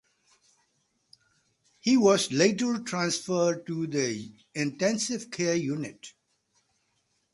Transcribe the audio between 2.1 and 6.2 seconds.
later transferred to the intensive care unit.